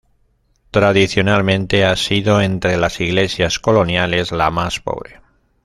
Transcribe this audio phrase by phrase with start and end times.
[0.71, 5.21] Tradicionalmente ha sido entre las iglesias coloniales, la más pobre.